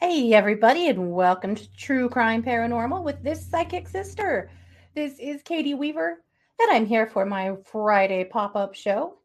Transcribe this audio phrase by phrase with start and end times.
[0.00, 4.50] Hey, everybody, and welcome to True Crime Paranormal with this psychic sister.
[4.94, 6.22] This is Katie Weaver,
[6.60, 9.18] and I'm here for my Friday pop up show.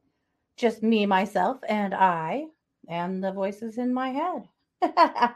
[0.55, 2.45] Just me, myself, and I,
[2.87, 4.49] and the voices in my head.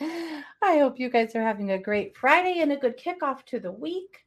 [0.00, 3.72] I hope you guys are having a great Friday and a good kickoff to the
[3.72, 4.24] week.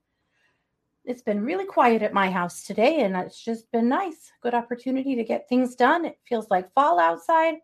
[1.03, 4.31] It's been really quiet at my house today, and it's just been nice.
[4.41, 6.05] Good opportunity to get things done.
[6.05, 7.55] It feels like fall outside.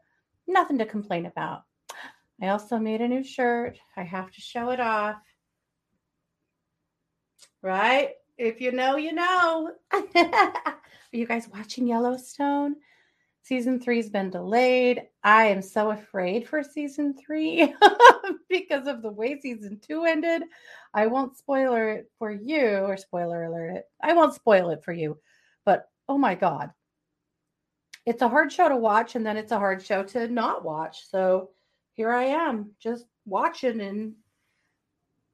[0.48, 1.64] Nothing to complain about.
[2.42, 3.78] I also made a new shirt.
[3.96, 5.18] I have to show it off.
[7.62, 8.12] Right?
[8.38, 9.72] If you know, you know.
[9.94, 10.78] Are
[11.12, 12.76] you guys watching Yellowstone?
[13.44, 15.04] Season three has been delayed.
[15.22, 17.74] I am so afraid for season three
[18.50, 20.44] because of the way season two ended.
[20.94, 23.86] I won't spoiler it for you, or spoiler alert it.
[24.02, 25.18] I won't spoil it for you,
[25.66, 26.72] but oh my God.
[28.06, 31.10] It's a hard show to watch, and then it's a hard show to not watch.
[31.10, 31.50] So
[31.96, 34.16] here I am just watching in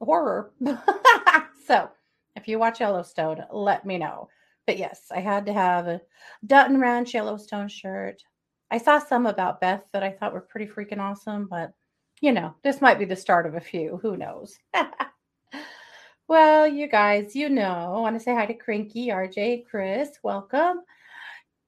[0.01, 0.51] horror.
[1.67, 1.89] so
[2.35, 4.29] if you watch Yellowstone, let me know.
[4.69, 5.99] But yes, I had to have a
[6.45, 8.21] Dutton Ranch Yellowstone shirt.
[8.69, 11.73] I saw some about Beth that I thought were pretty freaking awesome, but
[12.21, 13.97] you know, this might be the start of a few.
[14.03, 14.55] Who knows?
[16.27, 20.81] well, you guys, you know, I want to say hi to Cranky, RJ, Chris, welcome.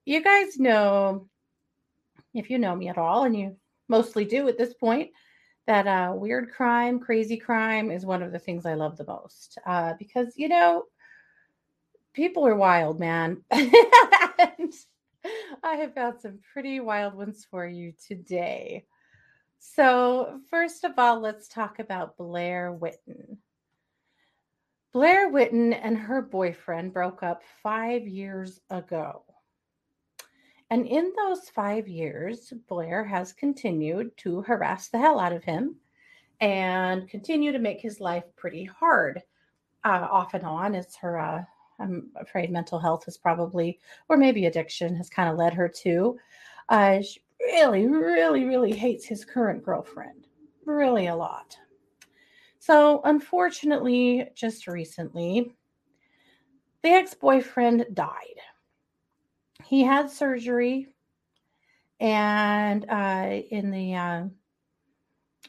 [0.06, 1.28] You guys know,
[2.36, 3.56] if you know me at all, and you
[3.90, 5.10] mostly do at this point,
[5.66, 9.58] that uh, weird crime, crazy crime is one of the things I love the most.
[9.66, 10.84] Uh, because, you know,
[12.14, 13.44] people are wild, man.
[13.52, 14.73] and
[15.64, 18.86] I have found some pretty wild ones for you today.
[19.59, 23.38] So, first of all, let's talk about Blair Whitten.
[24.92, 29.23] Blair Whitten and her boyfriend broke up five years ago.
[30.70, 35.76] And in those five years, Blair has continued to harass the hell out of him
[36.39, 39.22] and continue to make his life pretty hard.
[39.83, 41.43] Uh, off and on, it's her, uh,
[41.81, 46.17] I'm afraid mental health is probably, or maybe addiction has kind of led her to.
[46.69, 50.27] Uh, she really, really, really hates his current girlfriend,
[50.65, 51.58] really a lot.
[52.59, 55.55] So, unfortunately, just recently,
[56.83, 58.42] the ex boyfriend died
[59.71, 60.87] he had surgery
[62.02, 64.23] and uh, in the uh,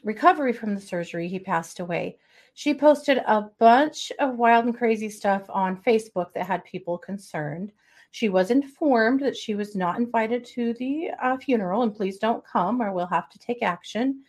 [0.03, 2.17] recovery from the surgery he passed away
[2.53, 7.71] she posted a bunch of wild and crazy stuff on facebook that had people concerned
[8.11, 12.45] she was informed that she was not invited to the uh, funeral and please don't
[12.45, 14.23] come or we'll have to take action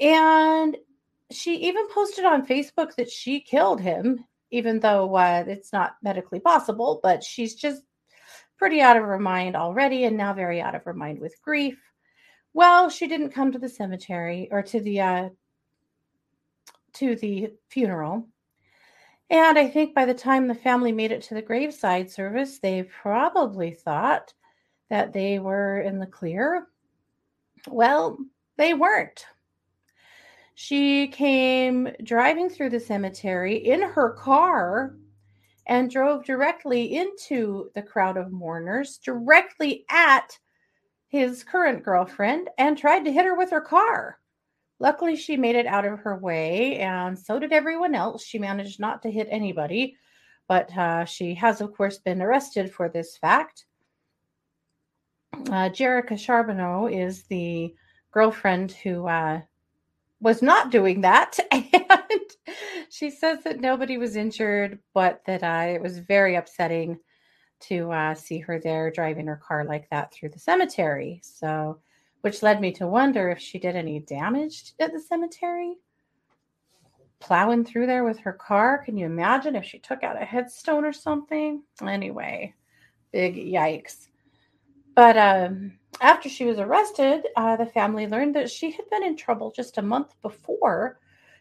[0.00, 0.76] and
[1.30, 6.40] she even posted on facebook that she killed him even though uh, it's not medically
[6.40, 7.82] possible but she's just
[8.58, 11.80] pretty out of her mind already and now very out of her mind with grief.
[12.52, 15.28] Well, she didn't come to the cemetery or to the uh,
[16.98, 18.26] to the funeral.
[19.30, 22.84] And I think by the time the family made it to the graveside service, they
[22.84, 24.32] probably thought
[24.88, 26.68] that they were in the clear.
[27.68, 28.18] Well,
[28.56, 29.26] they weren't.
[30.54, 34.96] She came driving through the cemetery in her car
[35.66, 40.38] and drove directly into the crowd of mourners, directly at
[41.06, 44.18] his current girlfriend, and tried to hit her with her car.
[44.80, 48.24] Luckily, she made it out of her way, and so did everyone else.
[48.24, 49.96] She managed not to hit anybody,
[50.46, 53.64] but uh, she has, of course, been arrested for this fact.
[55.34, 57.74] Uh, Jerica Charbonneau is the
[58.12, 59.40] girlfriend who uh,
[60.20, 61.38] was not doing that.
[62.10, 66.98] And she says that nobody was injured, but that uh, it was very upsetting
[67.60, 71.20] to uh, see her there driving her car like that through the cemetery.
[71.22, 71.80] So,
[72.22, 75.76] which led me to wonder if she did any damage at the cemetery.
[77.20, 78.78] Plowing through there with her car.
[78.84, 81.62] Can you imagine if she took out a headstone or something?
[81.82, 82.54] Anyway,
[83.12, 84.08] big yikes.
[84.94, 89.16] But um, after she was arrested, uh, the family learned that she had been in
[89.16, 90.98] trouble just a month before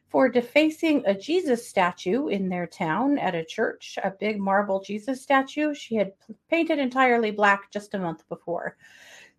[0.07, 5.21] for defacing a Jesus statue in their town at a church, a big marble Jesus
[5.21, 5.73] statue.
[5.73, 6.13] She had
[6.49, 8.77] painted entirely black just a month before.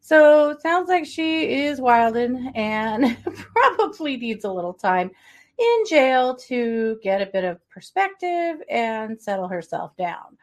[0.00, 3.17] So sounds like she is wilding and
[3.55, 5.11] probably needs a little time
[5.59, 10.39] in jail to get a bit of perspective and settle herself down.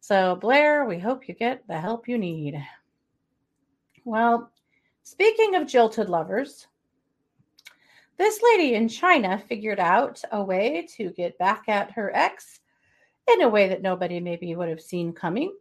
[0.00, 2.62] So, Blair, we hope you get the help you need.
[4.04, 4.52] Well,
[5.02, 6.68] speaking of jilted lovers,
[8.18, 12.60] this lady in China figured out a way to get back at her ex
[13.32, 15.54] in a way that nobody maybe would have seen coming.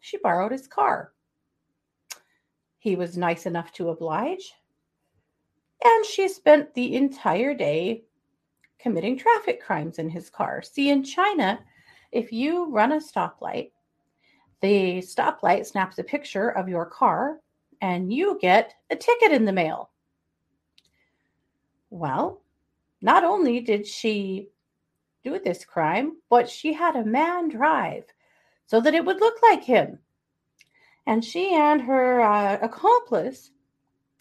[0.00, 1.12] She borrowed his car.
[2.86, 4.54] He was nice enough to oblige.
[5.84, 8.04] And she spent the entire day
[8.78, 10.62] committing traffic crimes in his car.
[10.62, 11.58] See, in China,
[12.12, 13.72] if you run a stoplight,
[14.60, 17.40] the stoplight snaps a picture of your car
[17.80, 19.90] and you get a ticket in the mail.
[21.90, 22.40] Well,
[23.02, 24.50] not only did she
[25.24, 28.04] do this crime, but she had a man drive
[28.66, 29.98] so that it would look like him.
[31.06, 33.50] And she and her uh, accomplice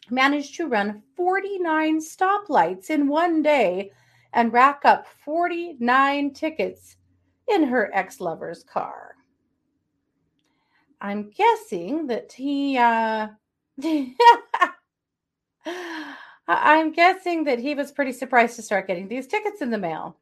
[0.09, 3.91] managed to run 49 stoplights in one day
[4.33, 6.97] and rack up 49 tickets
[7.47, 9.15] in her ex lover's car.
[11.01, 13.27] I'm guessing that he, uh,
[16.47, 20.17] I'm guessing that he was pretty surprised to start getting these tickets in the mail.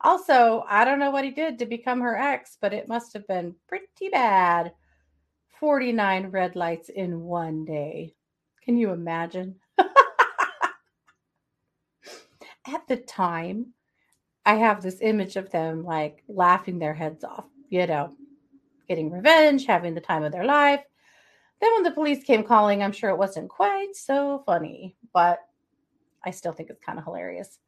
[0.00, 3.26] Also, I don't know what he did to become her ex, but it must have
[3.28, 4.72] been pretty bad.
[5.62, 8.16] 49 red lights in one day.
[8.64, 9.54] Can you imagine?
[12.66, 13.66] At the time,
[14.44, 18.12] I have this image of them like laughing their heads off, you know,
[18.88, 20.80] getting revenge, having the time of their life.
[21.60, 25.38] Then when the police came calling, I'm sure it wasn't quite so funny, but
[26.24, 27.60] I still think it's kind of hilarious.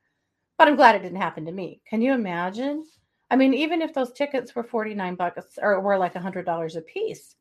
[0.58, 1.80] But I'm glad it didn't happen to me.
[1.88, 2.86] Can you imagine?
[3.30, 7.36] I mean, even if those tickets were 49 bucks or were like $100 a piece,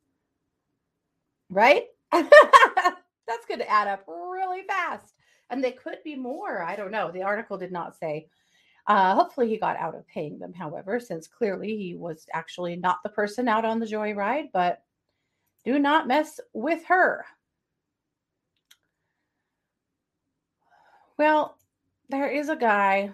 [1.54, 1.84] right?
[2.12, 5.14] That's going to add up really fast.
[5.50, 6.62] And they could be more.
[6.62, 7.10] I don't know.
[7.10, 8.28] The article did not say.
[8.86, 12.98] Uh, hopefully, he got out of paying them, however, since clearly he was actually not
[13.02, 14.82] the person out on the joyride, but
[15.64, 17.24] do not mess with her.
[21.16, 21.56] Well,
[22.10, 23.10] there is a guy.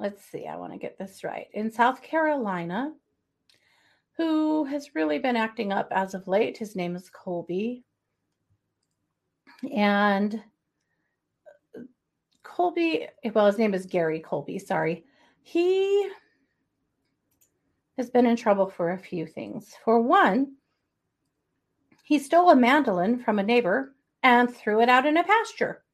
[0.00, 1.46] Let's see, I want to get this right.
[1.52, 2.92] In South Carolina,
[4.16, 6.58] who has really been acting up as of late.
[6.58, 7.84] His name is Colby.
[9.74, 10.42] And
[12.42, 15.04] Colby, well, his name is Gary Colby, sorry.
[15.42, 16.08] He
[17.96, 19.74] has been in trouble for a few things.
[19.84, 20.54] For one,
[22.02, 25.84] he stole a mandolin from a neighbor and threw it out in a pasture.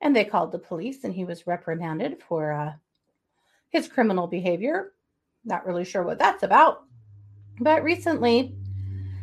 [0.00, 2.72] And they called the police, and he was reprimanded for uh,
[3.70, 4.92] his criminal behavior.
[5.44, 6.87] Not really sure what that's about.
[7.60, 8.54] But recently,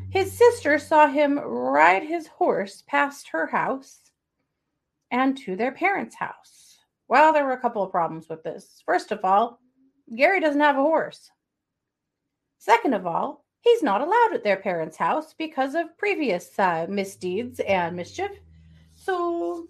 [0.09, 3.99] his sister saw him ride his horse past her house
[5.11, 6.77] and to their parents' house.
[7.07, 8.81] Well, there were a couple of problems with this.
[8.85, 9.59] First of all,
[10.15, 11.31] Gary doesn't have a horse.
[12.57, 17.59] Second of all, he's not allowed at their parents' house because of previous uh, misdeeds
[17.61, 18.31] and mischief.
[18.95, 19.67] So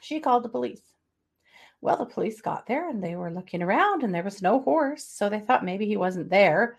[0.00, 0.82] she called the police.
[1.80, 5.04] Well, the police got there and they were looking around and there was no horse.
[5.04, 6.76] So they thought maybe he wasn't there.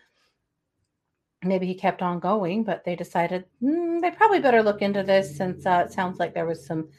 [1.46, 5.38] Maybe he kept on going, but they decided mm, they probably better look into this
[5.38, 6.90] since uh, it sounds like there was some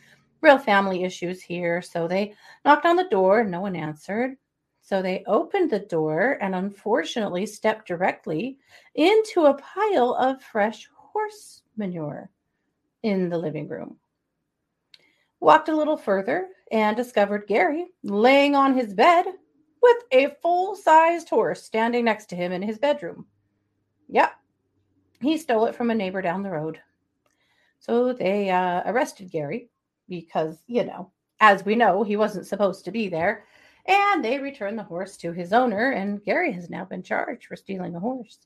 [0.41, 1.83] real family issues here.
[1.83, 2.35] So they
[2.65, 4.37] knocked on the door no one answered.
[4.83, 8.59] So they opened the door and unfortunately stepped directly
[8.95, 12.31] into a pile of fresh horse manure
[13.03, 13.97] in the living room.
[15.41, 19.25] Walked a little further and discovered Gary laying on his bed
[19.83, 23.27] with a full sized horse standing next to him in his bedroom.
[24.09, 24.33] Yep,
[25.21, 26.81] he stole it from a neighbor down the road.
[27.81, 29.69] So they uh, arrested Gary
[30.09, 33.45] because, you know, as we know, he wasn't supposed to be there
[33.87, 37.57] and they returned the horse to his owner, and Gary has now been charged for
[37.57, 38.39] stealing a horse,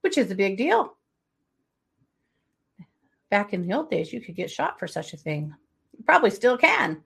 [0.00, 0.96] which is a big deal.
[3.30, 5.54] Back in the old days, you could get shot for such a thing.
[5.96, 7.02] You probably still can.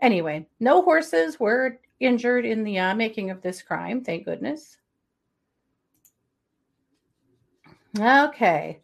[0.00, 4.78] Anyway, no horses were injured in the uh, making of this crime, thank goodness.
[7.98, 8.80] Okay.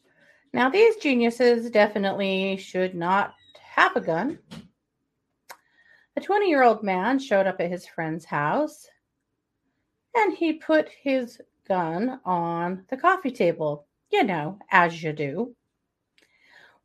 [0.52, 4.38] Now, these geniuses definitely should not have a gun.
[6.16, 8.88] A 20 year old man showed up at his friend's house
[10.14, 15.54] and he put his gun on the coffee table, you know, as you do.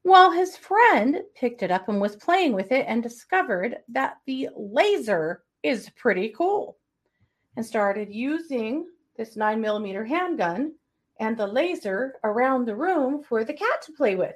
[0.04, 4.50] Well, his friend picked it up and was playing with it and discovered that the
[4.58, 6.78] laser is pretty cool
[7.56, 10.74] and started using this nine millimeter handgun
[11.22, 14.36] and the laser around the room for the cat to play with.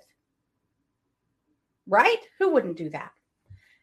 [1.85, 2.21] Right?
[2.39, 3.11] Who wouldn't do that?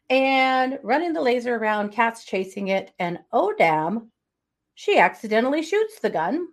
[0.09, 4.11] and running the laser around, cat's chasing it, and oh damn,
[4.75, 6.47] she accidentally shoots the gun.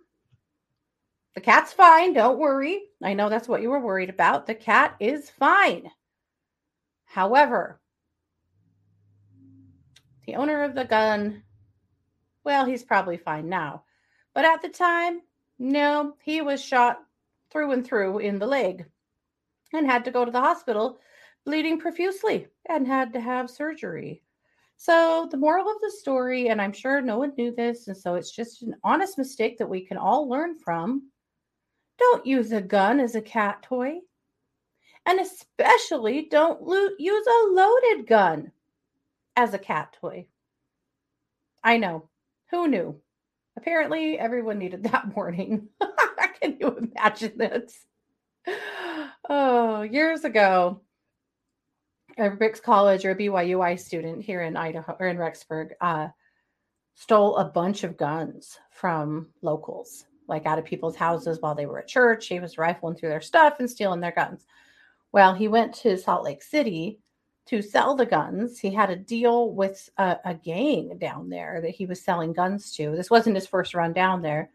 [1.35, 2.81] The cat's fine, don't worry.
[3.03, 4.47] I know that's what you were worried about.
[4.47, 5.91] The cat is fine.
[7.05, 7.79] However,
[10.25, 11.43] The owner of the gun,
[12.43, 13.83] well, he's probably fine now.
[14.33, 15.21] But at the time,
[15.61, 17.03] no, he was shot
[17.51, 18.85] through and through in the leg
[19.71, 20.99] and had to go to the hospital
[21.45, 24.23] bleeding profusely and had to have surgery.
[24.77, 28.15] So, the moral of the story, and I'm sure no one knew this, and so
[28.15, 31.11] it's just an honest mistake that we can all learn from.
[31.99, 33.99] Don't use a gun as a cat toy.
[35.05, 38.51] And especially don't lo- use a loaded gun
[39.35, 40.27] as a cat toy.
[41.63, 42.09] I know.
[42.49, 42.99] Who knew?
[43.57, 45.69] Apparently, everyone needed that warning.
[46.41, 47.85] Can you imagine this?
[49.29, 50.81] Oh, years ago,
[52.17, 56.07] a Ricks College or a BYUI student here in Idaho or in Rexburg uh,
[56.95, 61.79] stole a bunch of guns from locals, like out of people's houses while they were
[61.79, 62.27] at church.
[62.27, 64.45] He was rifling through their stuff and stealing their guns.
[65.11, 66.99] Well, he went to Salt Lake City
[67.51, 68.57] to sell the guns.
[68.59, 72.71] He had a deal with a, a gang down there that he was selling guns
[72.77, 72.95] to.
[72.95, 74.49] This wasn't his first run down there.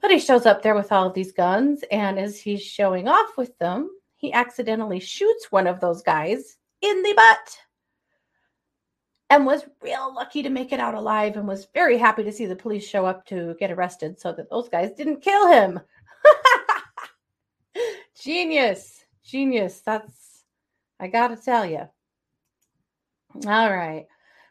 [0.00, 3.36] But he shows up there with all of these guns, and as he's showing off
[3.36, 7.58] with them, he accidentally shoots one of those guys in the butt
[9.28, 12.46] and was real lucky to make it out alive and was very happy to see
[12.46, 15.80] the police show up to get arrested so that those guys didn't kill him.
[18.22, 19.04] Genius.
[19.24, 19.80] Genius.
[19.80, 20.27] That's,
[21.00, 21.88] I got to tell you.
[23.46, 24.06] All right.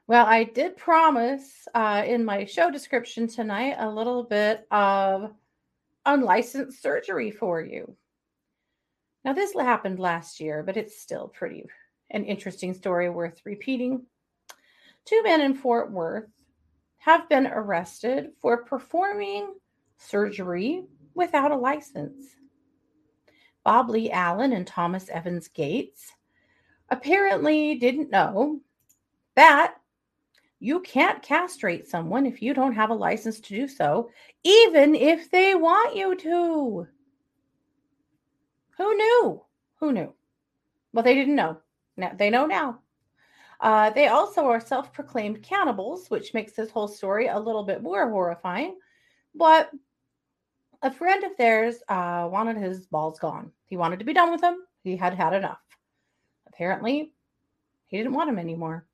[0.07, 5.33] Well, I did promise uh, in my show description tonight a little bit of
[6.05, 7.95] unlicensed surgery for you.
[9.25, 11.65] Now, this happened last year, but it's still pretty
[12.11, 14.05] an interesting story worth repeating.
[15.03, 16.29] Two men in Fort Worth
[16.99, 19.53] have been arrested for performing
[19.97, 22.23] surgery without a license.
[23.65, 26.13] Bob Lee Allen and Thomas Evans Gates
[26.89, 28.61] apparently didn't know
[29.35, 29.75] that
[30.59, 34.09] you can't castrate someone if you don't have a license to do so,
[34.43, 36.87] even if they want you to.
[38.77, 39.41] Who knew?
[39.79, 40.13] Who knew?
[40.93, 41.57] Well, they didn't know.
[41.95, 42.79] Now they know now.
[43.59, 48.09] Uh, they also are self-proclaimed cannibals, which makes this whole story a little bit more
[48.09, 48.77] horrifying.
[49.33, 49.71] But
[50.81, 53.51] a friend of theirs uh, wanted his balls gone.
[53.65, 54.63] He wanted to be done with them.
[54.83, 55.59] He had had enough.
[56.57, 57.13] Apparently,
[57.85, 58.87] he didn't want them anymore.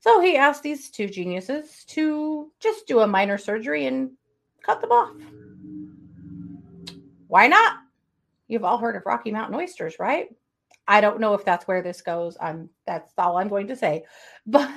[0.00, 4.12] So he asked these two geniuses to just do a minor surgery and
[4.62, 5.14] cut them off.
[7.28, 7.76] Why not?
[8.48, 10.28] You've all heard of Rocky Mountain oysters, right?
[10.88, 12.38] I don't know if that's where this goes.
[12.40, 14.04] I'm that's all I'm going to say.
[14.46, 14.70] But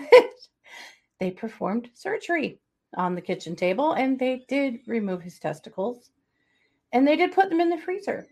[1.22, 2.60] they performed surgery
[2.98, 6.12] on the kitchen table and they did remove his testicles
[6.91, 8.27] and they did put them in the freezer.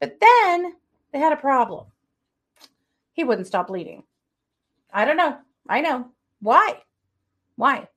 [0.00, 0.76] But then
[1.12, 1.86] they had a problem.
[3.14, 4.02] He wouldn't stop bleeding.
[4.92, 5.38] I don't know.
[5.68, 6.10] I know.
[6.40, 6.82] Why?
[7.56, 7.88] Why?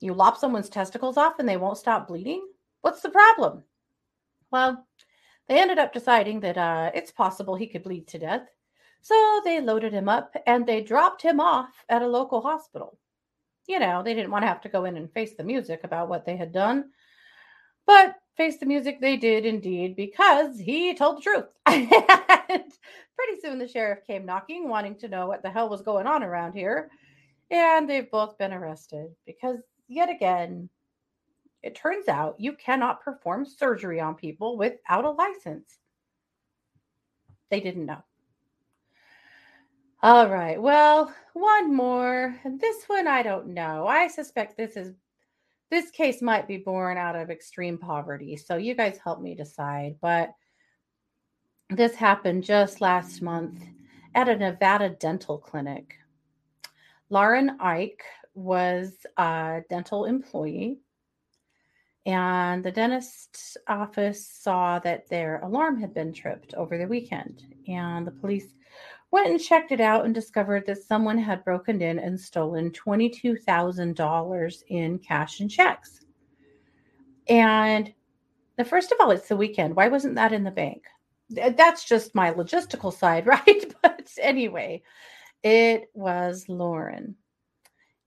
[0.00, 2.44] You lop someone's testicles off and they won't stop bleeding?
[2.80, 3.62] What's the problem?
[4.50, 4.84] Well,
[5.48, 8.48] they ended up deciding that uh, it's possible he could bleed to death.
[9.00, 12.98] So they loaded him up and they dropped him off at a local hospital.
[13.66, 16.08] You know, they didn't want to have to go in and face the music about
[16.08, 16.90] what they had done.
[17.86, 21.46] But face the music they did indeed because he told the truth.
[22.48, 22.72] and
[23.16, 26.22] pretty soon the sheriff came knocking, wanting to know what the hell was going on
[26.22, 26.90] around here.
[27.50, 29.58] And they've both been arrested because,
[29.88, 30.68] yet again,
[31.62, 35.78] it turns out you cannot perform surgery on people without a license.
[37.50, 38.02] They didn't know.
[40.02, 40.60] All right.
[40.60, 42.36] Well, one more.
[42.44, 43.86] This one I don't know.
[43.86, 44.94] I suspect this is
[45.70, 48.36] this case might be born out of extreme poverty.
[48.36, 49.96] So you guys help me decide.
[50.00, 50.32] But
[51.76, 53.64] this happened just last month
[54.14, 55.96] at a Nevada dental clinic.
[57.10, 58.02] Lauren Ike
[58.34, 60.78] was a dental employee,
[62.06, 67.44] and the dentist's office saw that their alarm had been tripped over the weekend.
[67.68, 68.54] And the police
[69.12, 74.62] went and checked it out and discovered that someone had broken in and stolen $22,000
[74.68, 76.00] in cash and checks.
[77.28, 77.92] And
[78.56, 79.76] the first of all, it's the weekend.
[79.76, 80.84] Why wasn't that in the bank?
[81.34, 83.74] That's just my logistical side, right?
[83.82, 84.82] But anyway,
[85.42, 87.16] it was Lauren.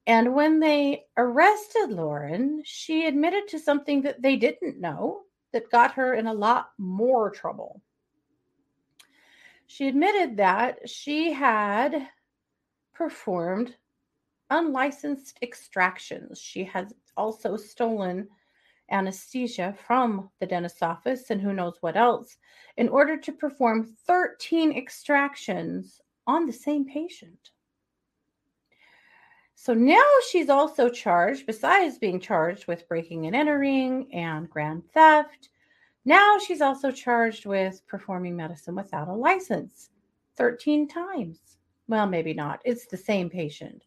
[0.07, 5.93] And when they arrested Lauren, she admitted to something that they didn't know that got
[5.93, 7.81] her in a lot more trouble.
[9.67, 12.07] She admitted that she had
[12.93, 13.75] performed
[14.49, 16.39] unlicensed extractions.
[16.39, 18.27] She had also stolen
[18.91, 22.37] anesthesia from the dentist's office and who knows what else
[22.77, 27.51] in order to perform 13 extractions on the same patient.
[29.55, 35.49] So now she's also charged, besides being charged with breaking and entering and grand theft,
[36.03, 39.89] now she's also charged with performing medicine without a license
[40.37, 41.39] 13 times.
[41.87, 42.59] Well, maybe not.
[42.63, 43.83] It's the same patient.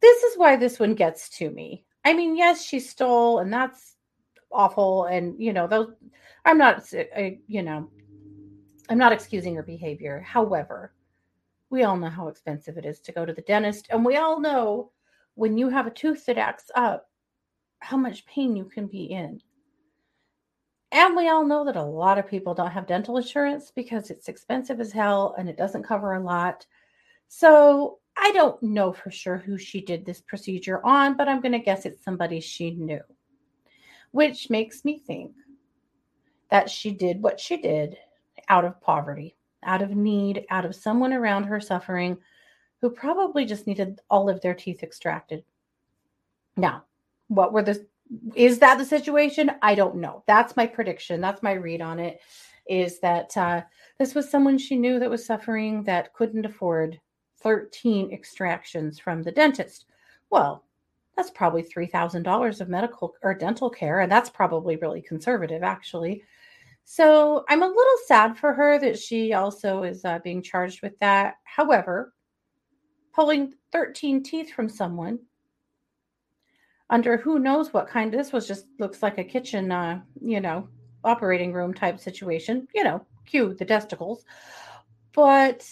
[0.00, 1.84] This is why this one gets to me.
[2.06, 3.96] I mean, yes, she stole, and that's
[4.52, 5.06] awful.
[5.06, 5.88] And, you know, those,
[6.44, 6.84] I'm not,
[7.48, 7.90] you know,
[8.88, 10.20] I'm not excusing her behavior.
[10.20, 10.94] However,
[11.68, 13.88] we all know how expensive it is to go to the dentist.
[13.90, 14.92] And we all know
[15.34, 17.10] when you have a tooth that acts up,
[17.80, 19.40] how much pain you can be in.
[20.92, 24.28] And we all know that a lot of people don't have dental insurance because it's
[24.28, 26.66] expensive as hell and it doesn't cover a lot.
[27.26, 31.52] So I don't know for sure who she did this procedure on, but I'm going
[31.52, 33.02] to guess it's somebody she knew,
[34.10, 35.32] which makes me think
[36.50, 37.96] that she did what she did
[38.48, 42.16] out of poverty, out of need, out of someone around her suffering
[42.80, 45.44] who probably just needed all of their teeth extracted.
[46.56, 46.84] Now,
[47.28, 47.86] what were the
[48.34, 49.50] is that the situation?
[49.62, 50.22] I don't know.
[50.26, 51.20] That's my prediction.
[51.20, 52.20] That's my read on it.
[52.68, 53.62] Is that uh,
[53.98, 57.00] this was someone she knew that was suffering that couldn't afford
[57.40, 59.86] 13 extractions from the dentist?
[60.30, 60.64] Well,
[61.16, 64.00] that's probably $3,000 of medical or dental care.
[64.00, 66.22] And that's probably really conservative, actually.
[66.84, 70.96] So I'm a little sad for her that she also is uh, being charged with
[71.00, 71.36] that.
[71.44, 72.12] However,
[73.14, 75.18] pulling 13 teeth from someone
[76.90, 78.12] under who knows what kind.
[78.12, 80.68] This was just looks like a kitchen, uh, you know,
[81.02, 82.68] operating room type situation.
[82.74, 84.24] You know, cue the testicles.
[85.12, 85.66] But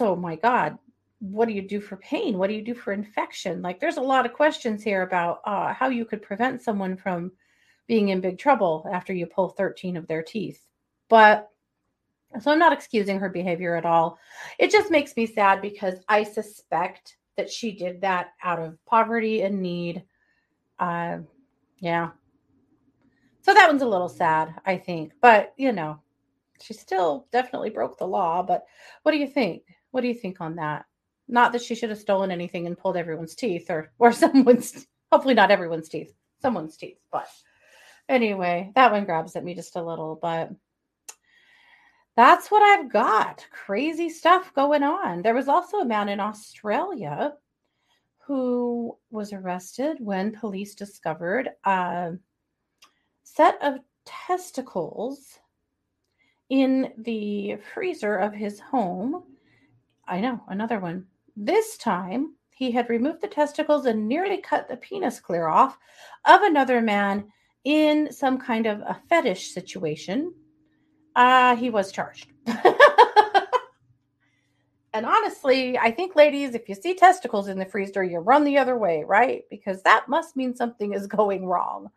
[0.00, 0.78] so, my God,
[1.18, 2.38] what do you do for pain?
[2.38, 3.60] What do you do for infection?
[3.60, 7.32] Like, there's a lot of questions here about uh, how you could prevent someone from
[7.86, 10.66] being in big trouble after you pull 13 of their teeth.
[11.10, 11.50] But
[12.40, 14.18] so I'm not excusing her behavior at all.
[14.58, 19.42] It just makes me sad because I suspect that she did that out of poverty
[19.42, 20.02] and need.
[20.78, 21.18] Uh,
[21.78, 22.08] yeah.
[23.42, 25.12] So that one's a little sad, I think.
[25.20, 26.00] But, you know,
[26.62, 28.42] she still definitely broke the law.
[28.42, 28.64] But
[29.02, 29.64] what do you think?
[29.90, 30.86] What do you think on that?
[31.28, 35.34] Not that she should have stolen anything and pulled everyone's teeth or or someone's hopefully
[35.34, 36.98] not everyone's teeth, someone's teeth.
[37.12, 37.28] But
[38.08, 40.50] anyway, that one grabs at me just a little, but
[42.16, 43.46] that's what I've got.
[43.50, 45.22] Crazy stuff going on.
[45.22, 47.34] There was also a man in Australia
[48.18, 52.12] who was arrested when police discovered a
[53.24, 55.38] set of testicles
[56.48, 59.22] in the freezer of his home.
[60.10, 61.06] I know, another one.
[61.36, 65.78] This time, he had removed the testicles and nearly cut the penis clear off
[66.26, 67.24] of another man
[67.64, 70.34] in some kind of a fetish situation
[71.16, 72.26] uh, he was charged.
[74.92, 78.58] and honestly, I think, ladies, if you see testicles in the freezer, you run the
[78.58, 79.44] other way, right?
[79.50, 81.88] Because that must mean something is going wrong.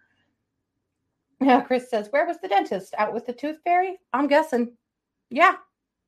[1.39, 2.93] Now, Chris says, Where was the dentist?
[2.97, 3.97] Out with the tooth fairy?
[4.13, 4.78] I'm guessing.
[5.30, 5.56] Yeah,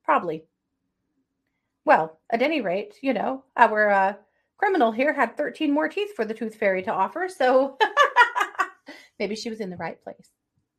[0.03, 0.45] probably.
[1.85, 4.13] Well, at any rate, you know, our uh,
[4.57, 7.29] criminal here had 13 more teeth for the tooth fairy to offer.
[7.29, 7.77] So
[9.19, 10.29] maybe she was in the right place.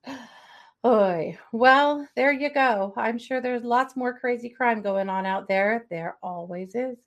[0.84, 1.38] Oy.
[1.52, 2.92] Well, there you go.
[2.96, 5.86] I'm sure there's lots more crazy crime going on out there.
[5.90, 6.98] There always is.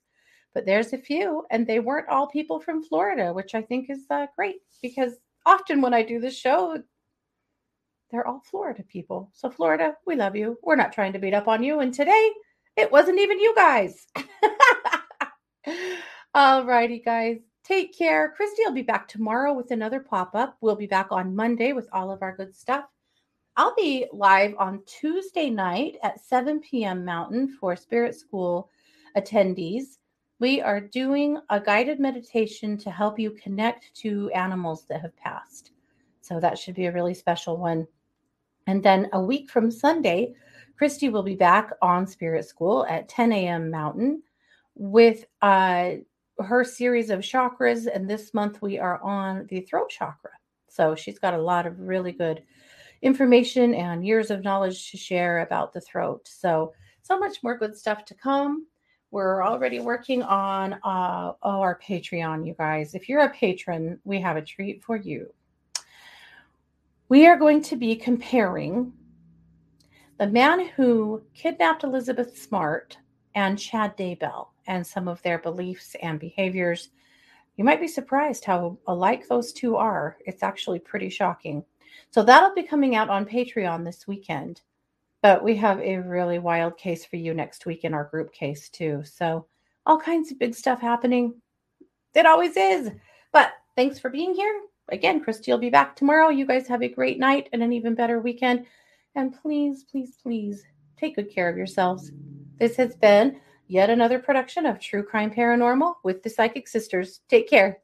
[0.54, 4.04] But there's a few, and they weren't all people from Florida, which I think is
[4.10, 5.12] uh, great because
[5.46, 6.82] often when I do this show,
[8.10, 9.30] they're all Florida people.
[9.32, 10.58] So, Florida, we love you.
[10.62, 11.78] We're not trying to beat up on you.
[11.78, 12.32] And today,
[12.76, 14.06] it wasn't even you guys.
[16.34, 17.38] all righty, guys.
[17.64, 18.32] Take care.
[18.36, 20.56] Christy will be back tomorrow with another pop up.
[20.60, 22.84] We'll be back on Monday with all of our good stuff.
[23.56, 27.04] I'll be live on Tuesday night at 7 p.m.
[27.04, 28.70] Mountain for Spirit School
[29.16, 29.98] attendees.
[30.38, 35.72] We are doing a guided meditation to help you connect to animals that have passed.
[36.22, 37.86] So that should be a really special one.
[38.66, 40.34] And then a week from Sunday,
[40.80, 43.70] Christy will be back on Spirit School at 10 a.m.
[43.70, 44.22] Mountain
[44.74, 45.96] with uh,
[46.38, 47.86] her series of chakras.
[47.86, 50.30] And this month we are on the throat chakra.
[50.70, 52.42] So she's got a lot of really good
[53.02, 56.26] information and years of knowledge to share about the throat.
[56.26, 58.66] So, so much more good stuff to come.
[59.10, 62.94] We're already working on uh, oh, our Patreon, you guys.
[62.94, 65.30] If you're a patron, we have a treat for you.
[67.10, 68.94] We are going to be comparing
[70.20, 72.98] the man who kidnapped Elizabeth Smart
[73.34, 76.90] and Chad Daybell and some of their beliefs and behaviors.
[77.56, 80.18] You might be surprised how alike those two are.
[80.26, 81.64] It's actually pretty shocking.
[82.10, 84.60] So that'll be coming out on Patreon this weekend.
[85.22, 88.68] But we have a really wild case for you next week in our group case,
[88.68, 89.02] too.
[89.06, 89.46] So
[89.86, 91.32] all kinds of big stuff happening.
[92.14, 92.90] It always is.
[93.32, 94.64] But thanks for being here.
[94.90, 96.28] Again, Christy will be back tomorrow.
[96.28, 98.66] You guys have a great night and an even better weekend.
[99.14, 100.64] And please, please, please
[100.96, 102.12] take good care of yourselves.
[102.58, 107.20] This has been yet another production of True Crime Paranormal with the Psychic Sisters.
[107.28, 107.78] Take care.